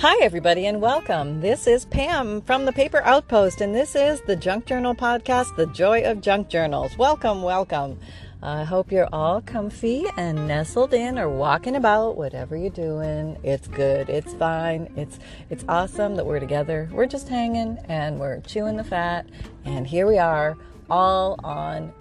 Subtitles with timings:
[0.00, 1.42] Hi, everybody, and welcome.
[1.42, 5.66] This is Pam from the Paper Outpost, and this is the Junk Journal podcast, The
[5.66, 6.96] Joy of Junk Journals.
[6.96, 7.98] Welcome, welcome.
[8.42, 13.36] I hope you're all comfy and nestled in or walking about, whatever you're doing.
[13.42, 14.08] It's good.
[14.08, 14.90] It's fine.
[14.96, 15.18] It's
[15.50, 16.88] it's awesome that we're together.
[16.90, 19.26] We're just hanging and we're chewing the fat.
[19.66, 20.56] And here we are,
[20.88, 21.92] all on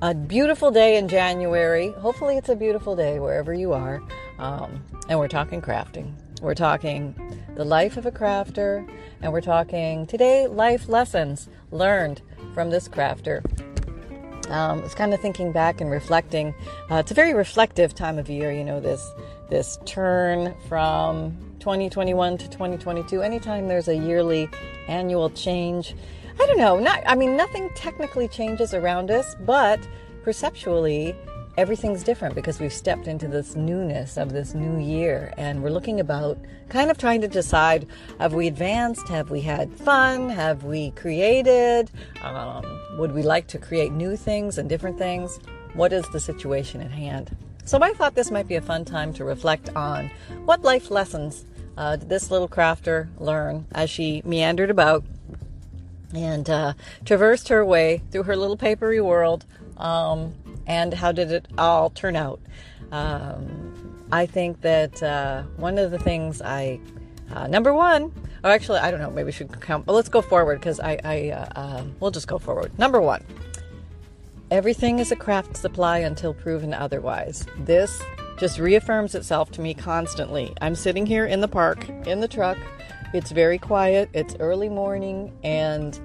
[0.00, 1.90] a beautiful day in January.
[1.90, 4.00] Hopefully, it's a beautiful day wherever you are.
[4.38, 6.14] Um, and we're talking crafting.
[6.40, 7.14] We're talking
[7.56, 8.88] the life of a crafter,
[9.20, 12.22] and we're talking today life lessons learned
[12.54, 13.42] from this crafter.
[14.48, 16.54] Um, it's kind of thinking back and reflecting.
[16.90, 19.10] Uh, it's a very reflective time of year, you know, this
[19.50, 23.20] this turn from 2021 to 2022.
[23.20, 24.48] Anytime there's a yearly
[24.86, 25.94] annual change,
[26.40, 26.78] I don't know.
[26.78, 29.80] Not, I mean, nothing technically changes around us, but
[30.22, 31.16] perceptually,
[31.58, 35.98] everything's different because we've stepped into this newness of this new year and we're looking
[35.98, 37.84] about kind of trying to decide
[38.20, 39.08] have we advanced?
[39.08, 40.30] Have we had fun?
[40.30, 41.90] Have we created?
[42.22, 42.64] Um,
[42.96, 45.40] would we like to create new things and different things?
[45.74, 47.36] What is the situation at hand?
[47.64, 50.10] So i thought this might be a fun time to reflect on
[50.44, 51.44] what life lessons
[51.76, 55.04] uh, did this little crafter learn as she meandered about
[56.14, 56.72] and uh,
[57.04, 59.44] traversed her way through her little papery world
[59.76, 60.32] um,
[60.68, 62.40] and how did it all turn out?
[62.92, 66.78] Um, I think that uh, one of the things I,
[67.34, 68.12] uh, number one,
[68.44, 71.00] or actually, I don't know, maybe we should count, but let's go forward because I,
[71.02, 72.78] I uh, um, we'll just go forward.
[72.78, 73.24] Number one,
[74.50, 77.46] everything is a craft supply until proven otherwise.
[77.58, 78.00] This
[78.38, 80.54] just reaffirms itself to me constantly.
[80.60, 82.58] I'm sitting here in the park, in the truck.
[83.12, 85.98] It's very quiet, it's early morning, and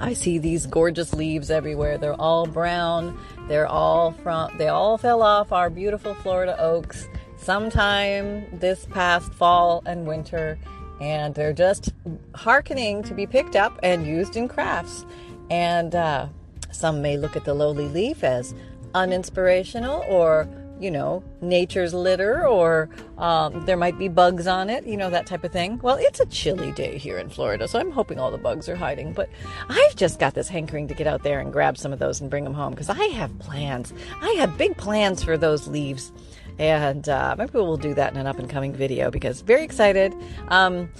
[0.00, 1.98] I see these gorgeous leaves everywhere.
[1.98, 3.18] They're all brown.
[3.50, 9.82] They're all from they all fell off our beautiful Florida oaks sometime this past fall
[9.86, 10.56] and winter
[11.00, 11.92] and they're just
[12.36, 15.04] hearkening to be picked up and used in crafts.
[15.50, 16.28] And uh,
[16.70, 18.54] some may look at the lowly leaf as
[18.94, 20.48] uninspirational or
[20.80, 25.26] you know, nature's litter or um, there might be bugs on it, you know, that
[25.26, 25.78] type of thing.
[25.82, 28.76] Well, it's a chilly day here in Florida, so I'm hoping all the bugs are
[28.76, 29.12] hiding.
[29.12, 29.28] But
[29.68, 32.30] I've just got this hankering to get out there and grab some of those and
[32.30, 33.92] bring them home because I have plans.
[34.22, 36.12] I have big plans for those leaves.
[36.58, 40.14] And uh, maybe we'll do that in an up and coming video because very excited.
[40.48, 40.90] Um,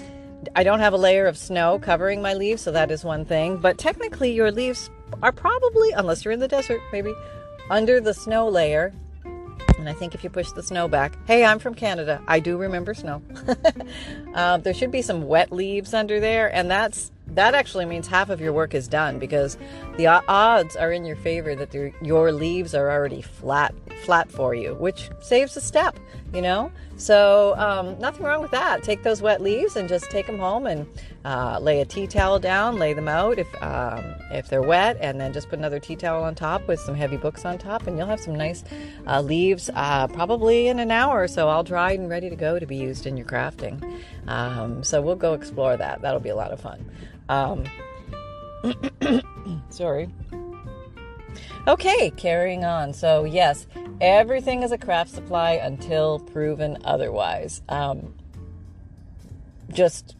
[0.56, 3.58] I don't have a layer of snow covering my leaves, so that is one thing.
[3.58, 4.88] But technically, your leaves
[5.22, 7.12] are probably, unless you're in the desert, maybe
[7.68, 8.92] under the snow layer
[9.80, 12.22] and I think if you push the snow back, hey, I'm from Canada.
[12.28, 13.22] I do remember snow.
[14.34, 18.28] uh, there should be some wet leaves under there, and that's that actually means half
[18.28, 19.56] of your work is done because
[20.00, 24.72] the odds are in your favor that your leaves are already flat flat for you,
[24.76, 25.94] which saves a step,
[26.32, 26.72] you know.
[26.96, 28.82] So um, nothing wrong with that.
[28.82, 30.86] Take those wet leaves and just take them home and
[31.26, 34.02] uh, lay a tea towel down, lay them out if um,
[34.32, 37.18] if they're wet, and then just put another tea towel on top with some heavy
[37.18, 38.64] books on top, and you'll have some nice
[39.06, 42.58] uh, leaves uh, probably in an hour or so, all dried and ready to go
[42.58, 44.00] to be used in your crafting.
[44.26, 46.00] Um, so we'll go explore that.
[46.00, 46.86] That'll be a lot of fun.
[49.70, 50.08] Sorry.
[51.66, 52.92] Okay, carrying on.
[52.92, 53.66] So, yes,
[54.00, 57.62] everything is a craft supply until proven otherwise.
[57.68, 58.14] Um,
[59.72, 60.16] just,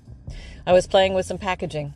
[0.66, 1.94] I was playing with some packaging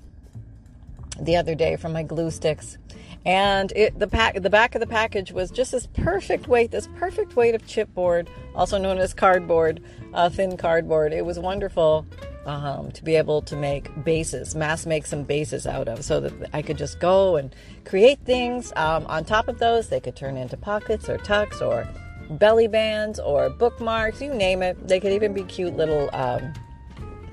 [1.21, 2.79] the other day from my glue sticks,
[3.27, 6.89] and it, the pack, the back of the package was just this perfect weight, this
[6.99, 9.83] perfect weight of chipboard, also known as cardboard,
[10.13, 11.13] uh, thin cardboard.
[11.13, 12.07] It was wonderful
[12.45, 16.51] um, to be able to make bases, mass make some bases out of, so that
[16.53, 17.55] I could just go and
[17.85, 18.73] create things.
[18.77, 21.89] Um, on top of those, they could turn into pockets or tucks or
[22.31, 24.87] belly bands or bookmarks, you name it.
[24.87, 26.53] They could even be cute little um,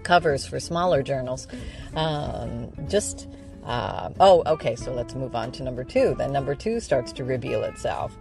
[0.04, 1.48] covers for smaller journals.
[1.96, 3.28] Um, just
[3.64, 4.76] uh, oh, okay.
[4.76, 6.16] So let's move on to number two.
[6.18, 8.16] Then number two starts to reveal itself.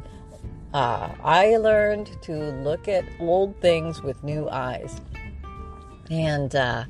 [0.73, 2.33] Uh, I learned to
[2.63, 5.01] look at old things with new eyes.
[6.11, 6.85] And uh,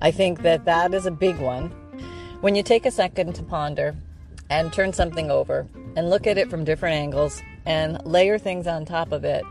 [0.00, 1.68] I think that that is a big one.
[2.40, 3.96] When you take a second to ponder
[4.50, 5.66] and turn something over
[5.96, 9.44] and look at it from different angles and layer things on top of it.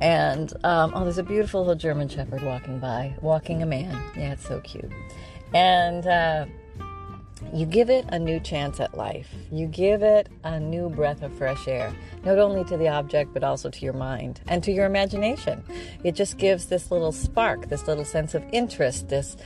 [0.00, 4.00] And um, oh, there's a beautiful little German Shepherd walking by, walking a man.
[4.16, 4.90] Yeah, it's so cute.
[5.52, 6.46] And uh,
[7.52, 9.28] you give it a new chance at life.
[9.50, 13.44] You give it a new breath of fresh air, not only to the object, but
[13.44, 15.62] also to your mind and to your imagination.
[16.04, 19.36] It just gives this little spark, this little sense of interest, this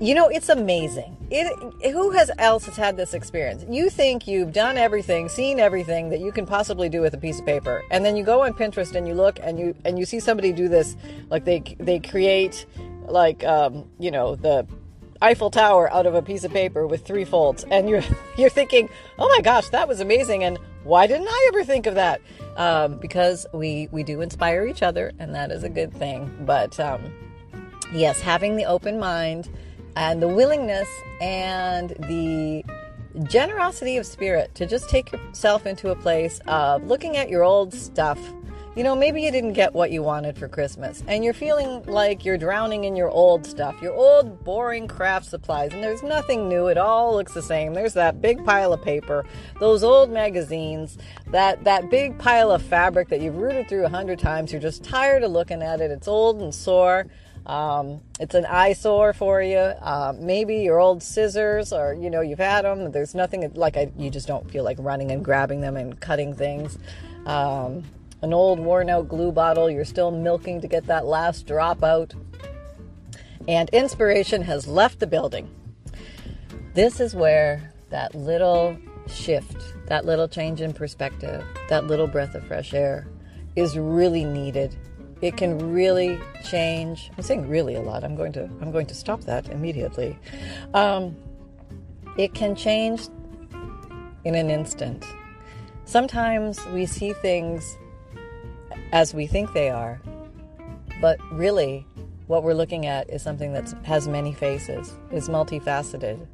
[0.00, 1.16] you know, it's amazing.
[1.30, 3.64] It, who has else has had this experience?
[3.68, 7.38] You think you've done everything, seen everything that you can possibly do with a piece
[7.38, 10.04] of paper, and then you go on Pinterest and you look and you and you
[10.04, 10.96] see somebody do this,
[11.30, 12.66] like they they create
[13.06, 14.66] like um, you know the
[15.20, 18.02] Eiffel Tower out of a piece of paper with three folds, and you're
[18.36, 18.88] you're thinking,
[19.18, 22.20] oh my gosh, that was amazing, and why didn't I ever think of that?
[22.56, 26.44] Um, because we we do inspire each other, and that is a good thing.
[26.46, 27.12] But um,
[27.92, 29.48] yes, having the open mind
[29.96, 30.88] and the willingness
[31.20, 32.64] and the
[33.24, 37.74] generosity of spirit to just take yourself into a place of looking at your old
[37.74, 38.18] stuff.
[38.78, 42.24] You know, maybe you didn't get what you wanted for Christmas and you're feeling like
[42.24, 46.68] you're drowning in your old stuff, your old boring craft supplies, and there's nothing new.
[46.68, 47.74] It all looks the same.
[47.74, 49.24] There's that big pile of paper,
[49.58, 50.96] those old magazines,
[51.32, 54.52] that, that big pile of fabric that you've rooted through a hundred times.
[54.52, 55.90] You're just tired of looking at it.
[55.90, 57.08] It's old and sore.
[57.46, 59.58] Um, it's an eyesore for you.
[59.58, 62.92] Uh, maybe your old scissors, or you know, you've had them.
[62.92, 66.32] There's nothing like I, you just don't feel like running and grabbing them and cutting
[66.32, 66.78] things.
[67.26, 67.82] Um,
[68.22, 72.14] an old worn out glue bottle, you're still milking to get that last drop out.
[73.46, 75.48] And inspiration has left the building.
[76.74, 78.76] This is where that little
[79.06, 79.56] shift,
[79.86, 83.08] that little change in perspective, that little breath of fresh air
[83.56, 84.76] is really needed
[85.20, 87.10] it can really change.
[87.16, 88.04] I'm saying really a lot.
[88.04, 90.18] I'm going to I'm going to stop that immediately.
[90.74, 91.16] Um,
[92.16, 93.08] it can change
[94.24, 95.04] in an instant.
[95.84, 97.76] Sometimes we see things
[98.92, 100.00] as we think they are,
[101.00, 101.86] but really,
[102.26, 106.26] what we're looking at is something that has many faces, is multifaceted.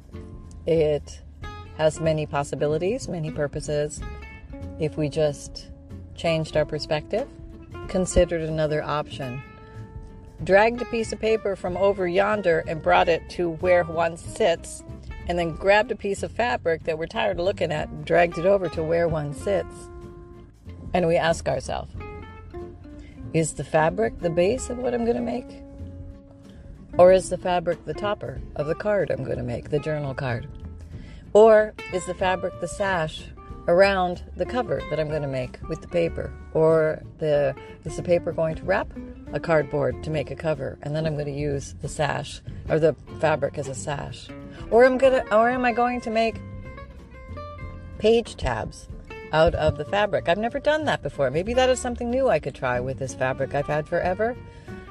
[0.65, 1.21] It
[1.77, 4.01] has many possibilities, many purposes.
[4.79, 5.69] If we just
[6.15, 7.27] changed our perspective
[7.87, 9.41] considered another option.
[10.43, 14.83] Dragged a piece of paper from over yonder and brought it to where one sits,
[15.27, 18.45] and then grabbed a piece of fabric that we're tired of looking at dragged it
[18.45, 19.73] over to where one sits.
[20.93, 21.91] And we ask ourselves,
[23.35, 25.61] is the fabric the base of what I'm going to make?
[26.97, 30.13] Or is the fabric the topper of the card I'm going to make, the journal
[30.13, 30.47] card?
[31.33, 33.25] Or is the fabric the sash
[33.67, 37.53] around the cover that I'm going to make with the paper, or the
[37.83, 38.87] is the paper going to wrap
[39.33, 42.39] a cardboard to make a cover, and then I'm going to use the sash
[42.69, 44.29] or the fabric as a sash,
[44.71, 46.39] or I'm gonna or am I going to make
[47.97, 48.87] page tabs
[49.35, 50.29] out of the fabric?
[50.29, 51.29] I've never done that before.
[51.29, 54.37] Maybe that is something new I could try with this fabric I've had forever.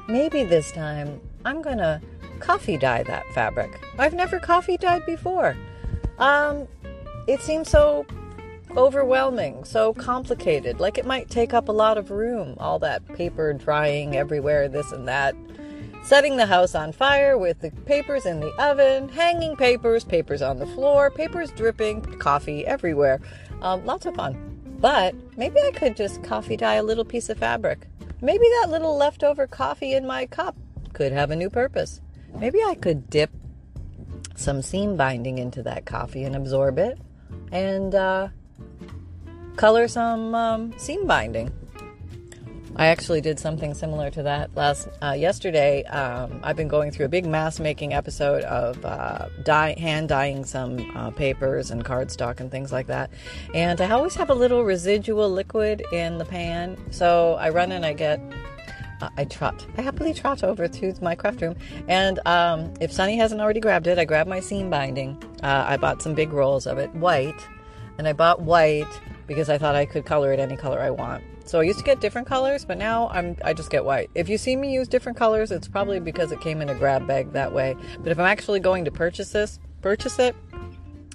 [0.06, 2.02] Maybe this time I'm gonna
[2.40, 3.80] coffee dye that fabric.
[3.98, 5.56] I've never coffee dyed before.
[6.18, 6.68] Um,
[7.26, 8.04] it seems so
[8.76, 10.78] overwhelming, so complicated.
[10.78, 14.92] Like it might take up a lot of room, all that paper drying everywhere, this
[14.92, 15.34] and that.
[16.04, 20.58] Setting the house on fire with the papers in the oven, hanging papers, papers on
[20.58, 23.22] the floor, papers dripping, coffee everywhere.
[23.62, 24.36] Um, lots of fun.
[24.80, 27.86] But maybe I could just coffee dye a little piece of fabric.
[28.20, 30.56] Maybe that little leftover coffee in my cup
[30.92, 32.00] could have a new purpose.
[32.38, 33.30] Maybe I could dip
[34.36, 36.98] some seam binding into that coffee and absorb it
[37.52, 38.28] and uh,
[39.56, 41.52] color some um, seam binding.
[42.76, 45.84] I actually did something similar to that last uh, yesterday.
[45.84, 50.44] Um, I've been going through a big mass making episode of uh, dye, hand dyeing
[50.44, 53.10] some uh, papers and cardstock and things like that.
[53.54, 57.86] And I always have a little residual liquid in the pan, so I run and
[57.86, 58.20] I get.
[59.00, 59.64] Uh, I trot.
[59.76, 61.56] I happily trot over to my craft room,
[61.88, 65.22] and um, if Sunny hasn't already grabbed it, I grab my seam binding.
[65.42, 67.40] Uh, I bought some big rolls of it, white,
[67.98, 71.22] and I bought white because I thought I could color it any color I want.
[71.44, 74.10] So I used to get different colors, but now I'm I just get white.
[74.14, 77.06] If you see me use different colors, it's probably because it came in a grab
[77.06, 77.76] bag that way.
[78.00, 80.34] But if I'm actually going to purchase this, purchase it,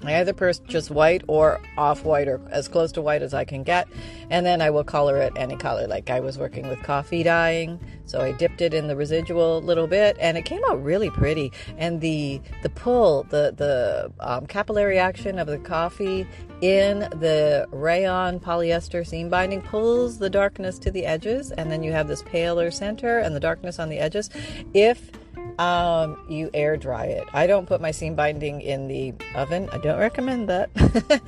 [0.03, 3.43] I either purchase just white or off white or as close to white as I
[3.43, 3.87] can get,
[4.29, 5.87] and then I will color it any color.
[5.87, 9.87] Like I was working with coffee dyeing, so I dipped it in the residual little
[9.87, 11.51] bit, and it came out really pretty.
[11.77, 16.25] And the the pull, the the um, capillary action of the coffee
[16.61, 21.91] in the rayon polyester seam binding pulls the darkness to the edges, and then you
[21.91, 24.29] have this paler center and the darkness on the edges.
[24.73, 25.11] If
[25.59, 27.27] um, you air dry it.
[27.33, 29.69] I don't put my seam binding in the oven.
[29.73, 30.69] I don't recommend that.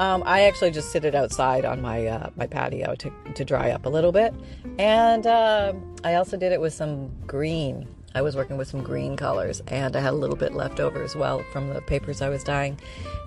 [0.00, 3.70] um, I actually just sit it outside on my uh, my patio to, to dry
[3.70, 4.34] up a little bit.
[4.78, 7.86] And uh, I also did it with some green.
[8.12, 11.02] I was working with some green colors, and I had a little bit left over
[11.02, 12.80] as well from the papers I was dyeing.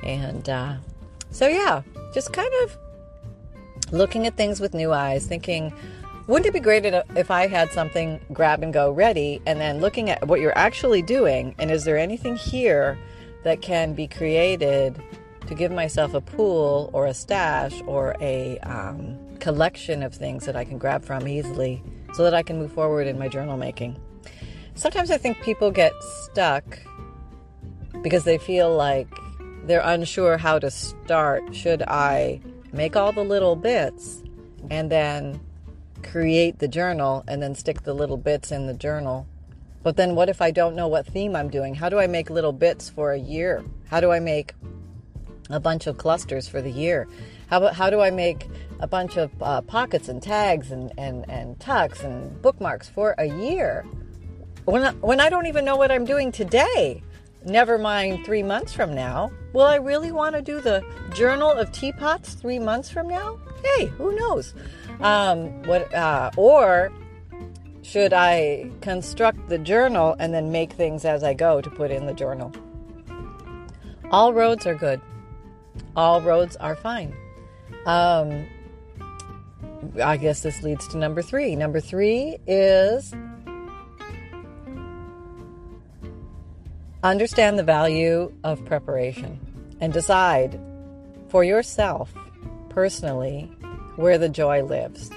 [0.04, 0.76] And uh,
[1.32, 2.78] so, yeah, just kind of
[3.94, 5.74] looking at things with new eyes, thinking,
[6.30, 10.12] wouldn't it be great if I had something grab and go ready and then looking
[10.12, 13.00] at what you're actually doing and is there anything here
[13.44, 15.02] that can be created
[15.48, 20.56] to give myself a pool or a stash or a um, collection of things that
[20.56, 21.82] I can grab from easily
[22.14, 24.00] so that I can move forward in my journal making.
[24.76, 26.78] Sometimes I think people get stuck
[28.04, 29.08] because they feel like
[29.64, 31.56] they're unsure how to start.
[31.56, 32.40] Should I
[32.72, 34.22] make all the little bits
[34.70, 35.40] and then
[36.04, 39.28] create the journal and then stick the little bits in the journal.
[39.82, 41.76] But then what if I don't know what theme I'm doing?
[41.76, 43.64] How do I make little bits for a year?
[43.90, 44.54] How do I make
[45.50, 47.08] a bunch of clusters for the year?
[47.48, 48.48] How, how do I make
[48.80, 53.26] a bunch of uh, pockets and tags and, and, and tucks and bookmarks for a
[53.26, 53.86] year?
[54.66, 57.02] When I, when I don't even know what I'm doing today,
[57.46, 59.32] never mind three months from now.
[59.54, 63.40] Will I really want to do the Journal of Teapots three months from now?
[63.64, 64.54] Hey, who knows?
[65.00, 66.92] Um, what uh, or
[67.82, 72.06] should I construct the journal and then make things as I go to put in
[72.06, 72.52] the journal?
[74.12, 75.02] All roads are good.
[75.96, 77.16] All roads are fine.
[77.86, 78.46] Um,
[80.04, 81.56] I guess this leads to number three.
[81.56, 83.14] Number three is
[87.04, 89.40] understand the value of preparation
[89.80, 90.60] and decide
[91.30, 92.14] for yourself
[92.70, 93.50] personally
[94.00, 95.12] where the joy lives.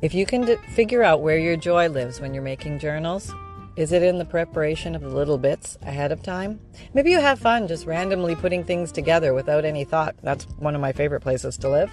[0.00, 3.34] If you can d- figure out where your joy lives when you're making journals,
[3.74, 6.60] is it in the preparation of the little bits ahead of time?
[6.92, 10.14] Maybe you have fun just randomly putting things together without any thought.
[10.22, 11.90] That's one of my favorite places to live.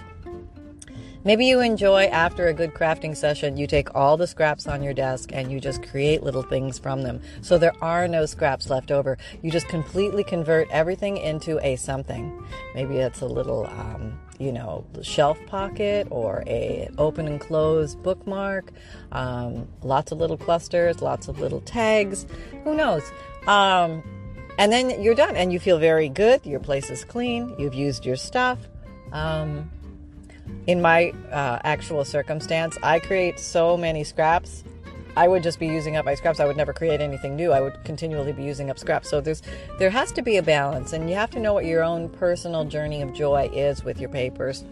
[1.24, 4.94] Maybe you enjoy after a good crafting session, you take all the scraps on your
[4.94, 7.20] desk and you just create little things from them.
[7.40, 9.18] So there are no scraps left over.
[9.40, 12.44] You just completely convert everything into a something.
[12.74, 18.72] Maybe it's a little, um, you know, shelf pocket or a open and close bookmark.
[19.12, 22.26] Um, lots of little clusters, lots of little tags.
[22.64, 23.04] Who knows?
[23.46, 24.02] Um,
[24.58, 26.44] and then you're done and you feel very good.
[26.44, 27.54] Your place is clean.
[27.56, 28.58] You've used your stuff.
[29.12, 29.70] Um,
[30.66, 34.64] in my uh, actual circumstance, I create so many scraps.
[35.16, 36.40] I would just be using up my scraps.
[36.40, 37.52] I would never create anything new.
[37.52, 39.10] I would continually be using up scraps.
[39.10, 39.42] So there's
[39.78, 42.64] there has to be a balance, and you have to know what your own personal
[42.64, 44.64] journey of joy is with your papers.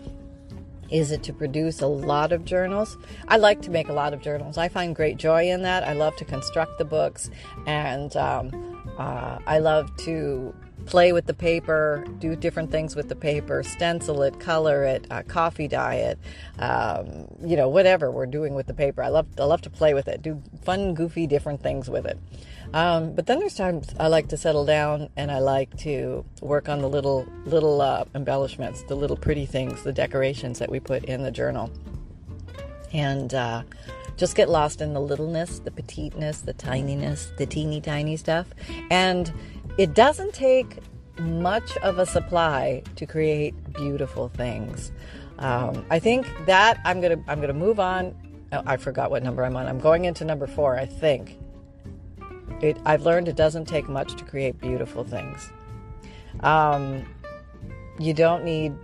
[0.90, 2.99] Is it to produce a lot of journals?
[3.28, 4.59] I like to make a lot of journals.
[4.59, 5.85] I find great joy in that.
[5.85, 7.30] I love to construct the books,
[7.66, 10.52] and um, uh, I love to
[10.87, 15.22] play with the paper, do different things with the paper, stencil it, color it, uh,
[15.22, 16.18] coffee dye it,
[16.58, 19.02] um, you know, whatever we're doing with the paper.
[19.02, 22.18] I love, I love to play with it, do fun, goofy, different things with it.
[22.72, 26.68] Um, but then there's times I like to settle down and I like to work
[26.68, 31.04] on the little, little uh, embellishments, the little pretty things, the decorations that we put
[31.04, 31.70] in the journal.
[32.92, 33.62] And, uh,
[34.20, 38.49] just get lost in the littleness, the petiteness, the tininess, the teeny tiny stuff.
[38.90, 39.32] And
[39.78, 40.78] it doesn't take
[41.18, 44.92] much of a supply to create beautiful things.
[45.38, 48.14] Um, I think that I'm gonna I'm gonna move on.
[48.52, 49.66] Oh, I forgot what number I'm on.
[49.66, 50.76] I'm going into number four.
[50.76, 51.38] I think.
[52.60, 55.50] It, I've learned it doesn't take much to create beautiful things.
[56.40, 57.06] Um,
[57.98, 58.74] you don't need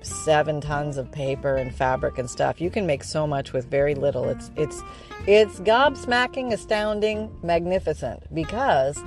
[0.00, 2.60] seven tons of paper and fabric and stuff.
[2.60, 4.28] You can make so much with very little.
[4.28, 4.82] It's it's
[5.26, 9.02] it's gobsmacking, astounding, magnificent because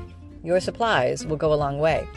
[0.46, 2.08] your supplies will go a long way.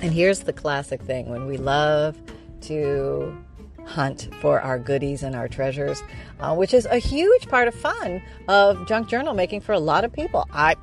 [0.00, 2.18] And here's the classic thing when we love
[2.62, 3.36] to
[3.84, 6.02] hunt for our goodies and our treasures,
[6.40, 10.04] uh, which is a huge part of fun of junk journal making for a lot
[10.04, 10.46] of people.
[10.52, 10.76] I,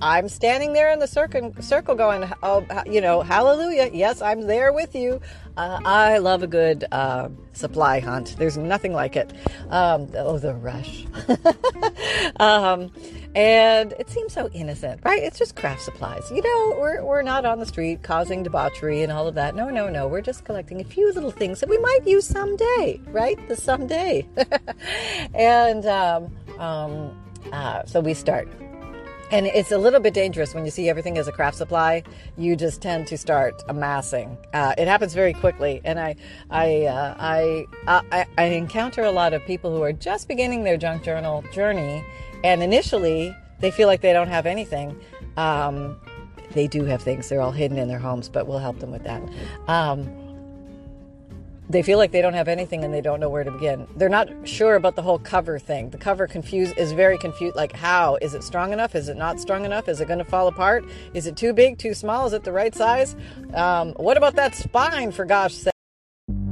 [0.00, 3.90] I'm standing there in the circle, circle going, oh, you know, hallelujah.
[3.92, 5.20] Yes, I'm there with you.
[5.56, 8.36] Uh, I love a good uh, supply hunt.
[8.38, 9.32] There's nothing like it.
[9.68, 11.04] Um, oh, the rush.
[12.36, 12.90] um,
[13.34, 15.22] and it seems so innocent, right?
[15.22, 16.30] It's just craft supplies.
[16.30, 19.54] You know, we're, we're not on the street causing debauchery and all of that.
[19.54, 20.06] No, no, no.
[20.06, 23.38] We're just collecting a few little things that we might use someday, right?
[23.48, 24.26] The someday.
[25.34, 27.16] and um, um,
[27.52, 28.48] uh, so we start.
[29.32, 32.02] And it's a little bit dangerous when you see everything as a craft supply.
[32.36, 34.36] You just tend to start amassing.
[34.52, 36.16] Uh, it happens very quickly, and I,
[36.50, 40.76] I, uh, I, I, I encounter a lot of people who are just beginning their
[40.76, 42.04] junk journal journey,
[42.44, 45.00] and initially they feel like they don't have anything.
[45.38, 45.98] Um,
[46.50, 47.30] they do have things.
[47.30, 49.22] They're all hidden in their homes, but we'll help them with that.
[49.66, 50.31] Um,
[51.72, 53.86] they feel like they don't have anything and they don't know where to begin.
[53.96, 55.88] They're not sure about the whole cover thing.
[55.88, 57.56] The cover confused is very confused.
[57.56, 58.94] Like, how is it strong enough?
[58.94, 59.88] Is it not strong enough?
[59.88, 60.84] Is it going to fall apart?
[61.14, 62.26] Is it too big, too small?
[62.26, 63.16] Is it the right size?
[63.54, 65.12] Um, what about that spine?
[65.12, 65.71] For gosh sake.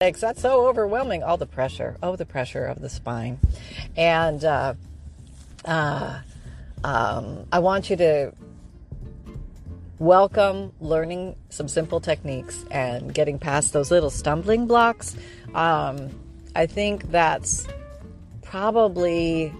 [0.00, 1.24] That's so overwhelming.
[1.24, 1.96] All the pressure.
[2.04, 3.40] Oh, the pressure of the spine.
[3.96, 4.74] And uh,
[5.64, 6.20] uh,
[6.84, 8.32] um, I want you to
[9.98, 15.16] welcome learning some simple techniques and getting past those little stumbling blocks.
[15.52, 16.10] Um,
[16.54, 17.66] I think that's
[18.42, 19.52] probably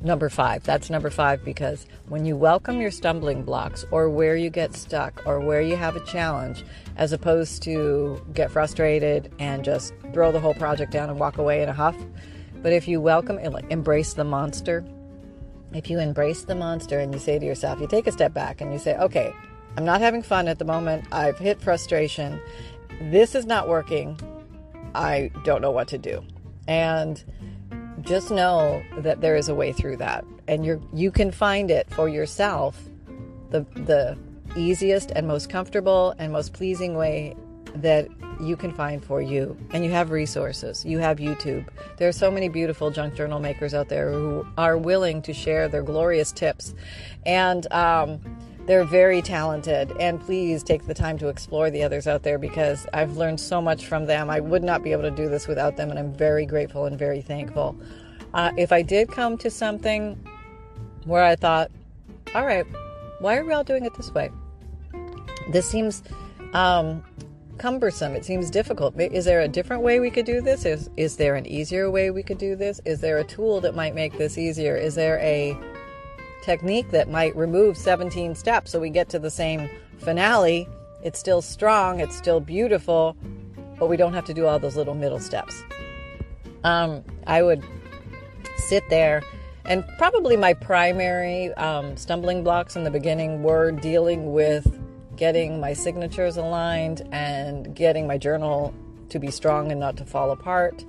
[0.00, 0.62] number five.
[0.62, 5.22] That's number five because when you welcome your stumbling blocks or where you get stuck
[5.26, 6.64] or where you have a challenge,
[6.96, 11.62] as opposed to get frustrated and just throw the whole project down and walk away
[11.62, 11.96] in a huff.
[12.62, 14.84] But if you welcome embrace the monster,
[15.72, 18.60] if you embrace the monster and you say to yourself, you take a step back
[18.60, 19.32] and you say, okay,
[19.76, 21.04] I'm not having fun at the moment.
[21.12, 22.40] I've hit frustration.
[23.00, 24.18] This is not working.
[24.94, 26.24] I don't know what to do.
[26.66, 27.22] And
[28.08, 30.24] just know that there is a way through that.
[30.48, 32.80] And you you can find it for yourself.
[33.50, 34.16] The the
[34.56, 37.36] easiest and most comfortable and most pleasing way
[37.76, 38.08] that
[38.40, 39.56] you can find for you.
[39.72, 40.84] And you have resources.
[40.84, 41.68] You have YouTube.
[41.98, 45.68] There are so many beautiful junk journal makers out there who are willing to share
[45.68, 46.74] their glorious tips.
[47.26, 48.20] And um,
[48.68, 49.92] they're very talented.
[49.98, 53.62] And please take the time to explore the others out there because I've learned so
[53.62, 54.28] much from them.
[54.28, 55.90] I would not be able to do this without them.
[55.90, 57.74] And I'm very grateful and very thankful.
[58.34, 60.22] Uh, if I did come to something
[61.06, 61.70] where I thought,
[62.34, 62.66] all right,
[63.20, 64.30] why are we all doing it this way?
[65.50, 66.02] This seems
[66.52, 67.02] um,
[67.56, 68.14] cumbersome.
[68.14, 69.00] It seems difficult.
[69.00, 70.66] Is there a different way we could do this?
[70.66, 72.82] Is is there an easier way we could do this?
[72.84, 74.76] Is there a tool that might make this easier?
[74.76, 75.56] Is there a
[76.48, 80.66] technique that might remove 17 steps so we get to the same finale?
[81.02, 83.18] It's still strong, it's still beautiful,
[83.78, 85.62] but we don't have to do all those little middle steps.
[86.64, 87.62] Um, I would
[88.56, 89.22] sit there
[89.66, 94.66] and probably my primary um, stumbling blocks in the beginning were dealing with
[95.16, 98.72] getting my signatures aligned and getting my journal
[99.10, 100.82] to be strong and not to fall apart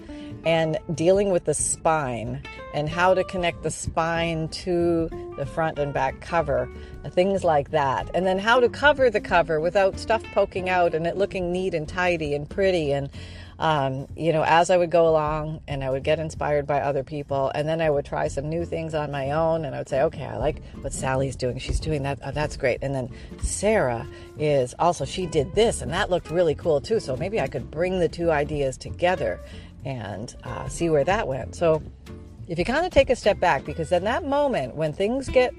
[0.45, 2.41] and dealing with the spine
[2.73, 6.69] and how to connect the spine to the front and back cover,
[7.09, 8.09] things like that.
[8.13, 11.73] And then how to cover the cover without stuff poking out and it looking neat
[11.73, 13.09] and tidy and pretty and
[13.59, 17.03] um, you know, as I would go along and I would get inspired by other
[17.03, 19.89] people, and then I would try some new things on my own, and I would
[19.89, 21.59] say, okay, I like what Sally's doing.
[21.59, 22.19] She's doing that.
[22.23, 22.79] Oh, that's great.
[22.81, 23.09] And then
[23.41, 27.01] Sarah is also, she did this, and that looked really cool too.
[27.01, 29.41] So maybe I could bring the two ideas together
[29.85, 31.55] and uh, see where that went.
[31.55, 31.81] So
[32.47, 35.53] if you kind of take a step back, because in that moment when things get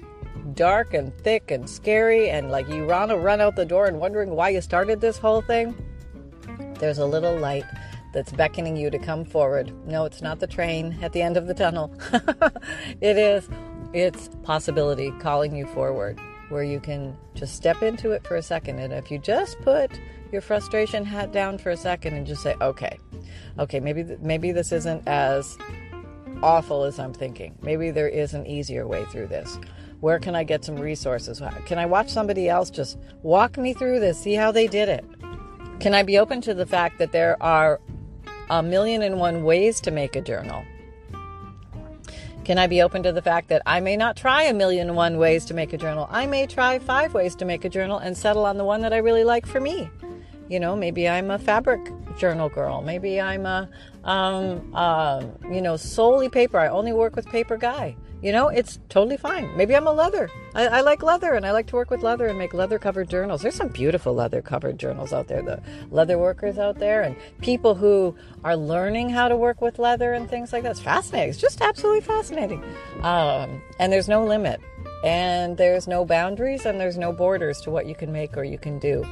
[0.55, 3.99] dark and thick and scary, and like you want to run out the door and
[3.99, 5.75] wondering why you started this whole thing,
[6.79, 7.65] there's a little light
[8.13, 9.73] that's beckoning you to come forward.
[9.87, 11.93] No, it's not the train at the end of the tunnel.
[13.01, 13.47] it is,
[13.93, 16.19] it's possibility calling you forward
[16.51, 18.79] where you can just step into it for a second.
[18.79, 19.91] And if you just put
[20.31, 22.99] your frustration hat down for a second and just say, okay,
[23.57, 25.57] okay, maybe, maybe this isn't as
[26.43, 27.57] awful as I'm thinking.
[27.61, 29.59] Maybe there is an easier way through this.
[29.99, 31.41] Where can I get some resources?
[31.65, 35.05] Can I watch somebody else just walk me through this, see how they did it?
[35.79, 37.79] Can I be open to the fact that there are
[38.49, 40.63] a million and one ways to make a journal?
[42.43, 44.97] Can I be open to the fact that I may not try a million and
[44.97, 46.07] one ways to make a journal?
[46.09, 48.93] I may try five ways to make a journal and settle on the one that
[48.93, 49.89] I really like for me.
[50.49, 51.79] You know, maybe I'm a fabric
[52.17, 52.81] journal girl.
[52.81, 53.69] Maybe I'm a,
[54.03, 56.57] um, uh, you know, solely paper.
[56.57, 57.95] I only work with paper guy.
[58.21, 59.55] You know, it's totally fine.
[59.57, 60.29] Maybe I'm a leather.
[60.53, 63.09] I, I, like leather and I like to work with leather and make leather covered
[63.09, 63.41] journals.
[63.41, 67.73] There's some beautiful leather covered journals out there, the leather workers out there, and people
[67.73, 70.71] who are learning how to work with leather and things like that.
[70.71, 71.29] It's fascinating.
[71.29, 72.63] It's just absolutely fascinating.
[73.01, 74.61] Um, and there's no limit,
[75.03, 78.59] and there's no boundaries, and there's no borders to what you can make or you
[78.59, 79.03] can do.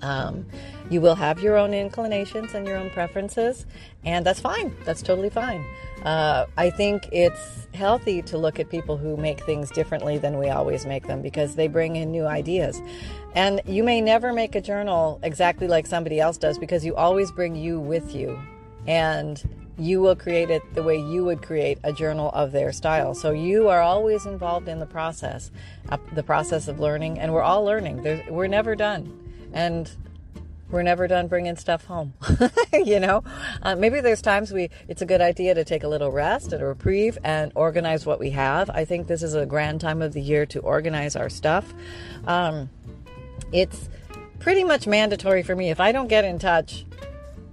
[0.00, 0.46] Um,
[0.90, 3.66] you will have your own inclinations and your own preferences,
[4.04, 4.76] and that's fine.
[4.84, 5.64] That's totally fine.
[6.04, 10.48] Uh, I think it's healthy to look at people who make things differently than we
[10.48, 12.80] always make them because they bring in new ideas.
[13.34, 17.32] And you may never make a journal exactly like somebody else does because you always
[17.32, 18.38] bring you with you.
[18.86, 19.42] And
[19.78, 23.14] you will create it the way you would create a journal of their style.
[23.14, 25.50] So you are always involved in the process,
[25.88, 28.24] uh, the process of learning, and we're all learning.
[28.30, 29.12] We're never done,
[29.52, 29.90] and
[30.70, 32.14] we're never done bringing stuff home.
[32.72, 33.22] you know,
[33.62, 36.62] uh, maybe there's times we it's a good idea to take a little rest and
[36.62, 38.70] a reprieve and organize what we have.
[38.70, 41.72] I think this is a grand time of the year to organize our stuff.
[42.26, 42.70] Um,
[43.52, 43.88] it's
[44.38, 46.84] pretty much mandatory for me if I don't get in touch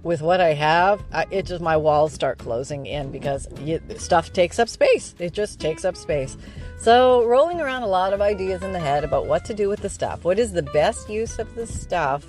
[0.04, 4.32] with what I have, I, it just my walls start closing in because you, stuff
[4.32, 5.14] takes up space.
[5.18, 6.36] It just takes up space.
[6.78, 9.80] So, rolling around a lot of ideas in the head about what to do with
[9.80, 10.22] the stuff.
[10.22, 12.26] What is the best use of the stuff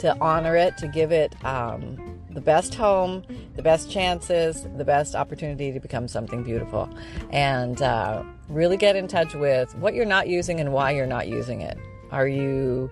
[0.00, 3.22] to honor it, to give it um, the best home,
[3.56, 6.88] the best chances, the best opportunity to become something beautiful,
[7.30, 11.28] and uh, really get in touch with what you're not using and why you're not
[11.28, 11.78] using it.
[12.10, 12.90] Are you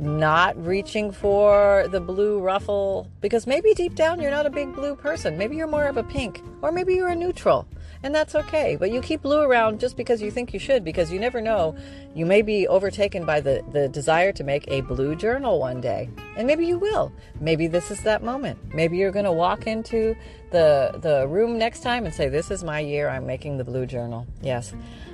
[0.00, 4.96] not reaching for the blue ruffle because maybe deep down you're not a big blue
[4.96, 5.36] person.
[5.36, 7.66] Maybe you're more of a pink, or maybe you're a neutral,
[8.02, 8.76] and that's okay.
[8.76, 11.76] But you keep blue around just because you think you should, because you never know.
[12.14, 16.08] You may be overtaken by the, the desire to make a blue journal one day,
[16.36, 17.12] and maybe you will.
[17.40, 18.58] Maybe this is that moment.
[18.74, 20.16] Maybe you're going to walk into
[20.50, 23.08] the the room next time and say, "This is my year.
[23.08, 24.72] I'm making the blue journal." Yes.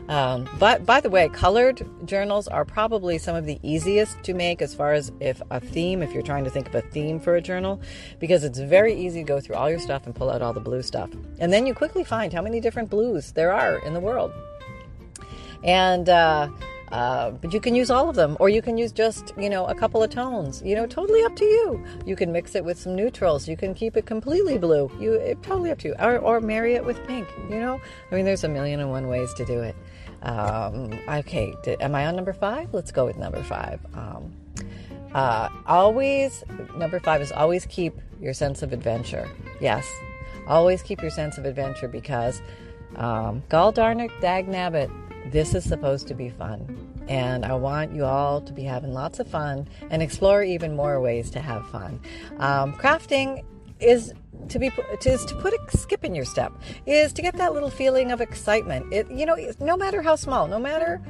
[0.08, 4.62] Um, but by the way, colored journals are probably some of the easiest to make
[4.62, 7.34] as far as if a theme, if you're trying to think of a theme for
[7.34, 7.80] a journal,
[8.20, 10.60] because it's very easy to go through all your stuff and pull out all the
[10.60, 11.10] blue stuff.
[11.40, 14.32] And then you quickly find how many different blues there are in the world.
[15.64, 16.50] And, uh,
[16.92, 19.66] uh, but you can use all of them, or you can use just, you know,
[19.66, 20.62] a couple of tones.
[20.64, 21.84] You know, totally up to you.
[22.06, 23.48] You can mix it with some neutrals.
[23.48, 24.88] You can keep it completely blue.
[25.00, 27.26] You it, totally up to you, or, or marry it with pink.
[27.50, 27.80] You know,
[28.12, 29.74] I mean, there's a million and one ways to do it.
[30.22, 32.72] Um, okay, did, am I on number five?
[32.72, 33.80] Let's go with number five.
[33.94, 34.32] Um,
[35.14, 36.44] uh, always,
[36.76, 39.28] number five is always keep your sense of adventure.
[39.60, 39.88] Yes,
[40.46, 42.42] always keep your sense of adventure because,
[42.96, 44.90] um, gall it, dag nabbit,
[45.30, 46.94] this is supposed to be fun.
[47.08, 51.00] And I want you all to be having lots of fun and explore even more
[51.00, 52.00] ways to have fun.
[52.38, 53.44] Um, crafting
[53.80, 54.12] is
[54.48, 54.70] to be
[55.04, 56.52] is to put a skip in your step
[56.86, 58.92] is to get that little feeling of excitement.
[58.92, 61.00] It you know no matter how small no matter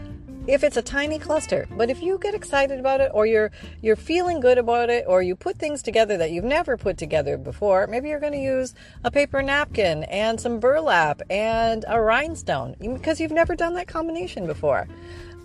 [0.46, 3.50] if it's a tiny cluster but if you get excited about it or you're
[3.82, 7.36] you're feeling good about it or you put things together that you've never put together
[7.36, 12.76] before maybe you're going to use a paper napkin and some burlap and a rhinestone
[12.80, 14.86] because you've never done that combination before.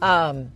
[0.01, 0.51] Um,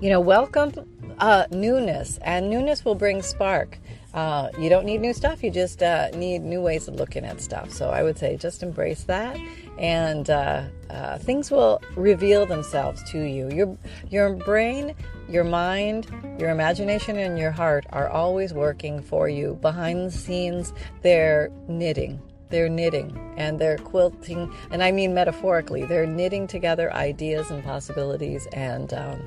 [0.00, 0.72] you know welcome
[1.18, 3.78] uh, newness and newness will bring spark
[4.12, 5.42] uh, you don't need new stuff.
[5.42, 7.70] You just uh, need new ways of looking at stuff.
[7.70, 9.36] So I would say just embrace that,
[9.78, 13.48] and uh, uh, things will reveal themselves to you.
[13.50, 14.94] Your your brain,
[15.28, 20.72] your mind, your imagination, and your heart are always working for you behind the scenes.
[21.02, 22.20] They're knitting.
[22.48, 25.84] They're knitting and they're quilting, and I mean metaphorically.
[25.84, 29.22] They're knitting together ideas and possibilities and um,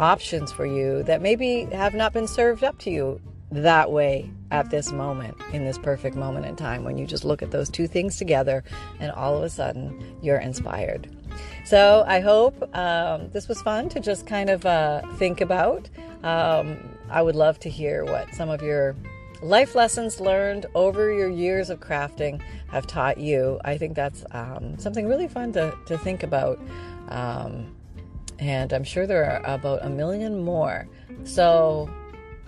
[0.00, 4.70] options for you that maybe have not been served up to you that way at
[4.70, 7.86] this moment, in this perfect moment in time, when you just look at those two
[7.86, 8.64] things together
[9.00, 11.08] and all of a sudden you're inspired.
[11.64, 15.88] So I hope um, this was fun to just kind of uh, think about.
[16.22, 16.78] Um,
[17.10, 18.96] I would love to hear what some of your
[19.42, 23.60] life lessons learned over your years of crafting have taught you.
[23.64, 26.58] I think that's um, something really fun to, to think about.
[27.08, 27.74] Um,
[28.38, 30.88] and I'm sure there are about a million more.
[31.24, 31.90] So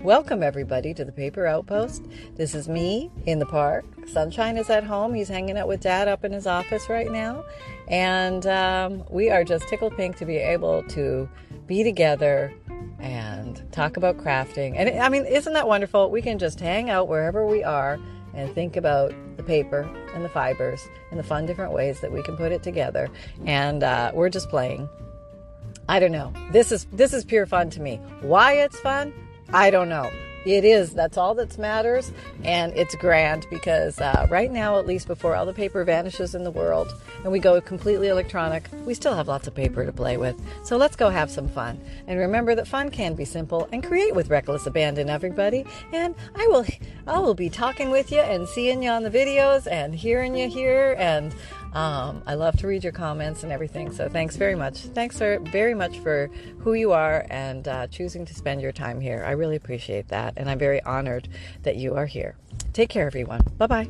[0.03, 2.05] Welcome, everybody, to the Paper Outpost.
[2.37, 3.85] This is me in the park.
[4.07, 5.13] Sunshine is at home.
[5.13, 7.45] He's hanging out with Dad up in his office right now.
[7.89, 11.29] And um, we are just tickled pink to be able to
[11.67, 12.55] be together
[13.01, 14.75] and talk about crafting.
[14.77, 16.13] And I mean, isn't that wonderful?
[16.13, 17.99] We can just hang out wherever we are
[18.35, 19.81] and think about the paper
[20.15, 23.09] and the fibers and the fun different ways that we can put it together.
[23.47, 24.89] And uh, we're just playing.
[25.89, 26.33] I don't know.
[26.53, 27.97] This is this is pure fun to me.
[28.21, 29.13] Why it's fun?
[29.53, 30.11] I don't know.
[30.45, 30.95] It is.
[30.95, 32.13] That's all that matters.
[32.45, 36.45] And it's grand because uh, right now, at least before all the paper vanishes in
[36.45, 40.17] the world and we go completely electronic, we still have lots of paper to play
[40.17, 40.41] with.
[40.65, 41.81] So let's go have some fun.
[42.07, 45.67] And remember that fun can be simple and create with reckless abandon, everybody.
[45.93, 46.65] And I will,
[47.07, 50.49] I will be talking with you and seeing you on the videos and hearing you
[50.49, 50.95] here.
[50.99, 51.35] And
[51.73, 53.93] Um, I love to read your comments and everything.
[53.93, 54.79] So thanks very much.
[54.79, 59.01] Thanks for, very much for who you are and uh, choosing to spend your time
[59.01, 59.25] here.
[59.27, 60.35] I really appreciate that.
[60.37, 61.29] And I'm very honored
[61.63, 62.37] that you are here.
[62.73, 63.43] Take care, everyone.
[63.59, 63.89] Bye bye.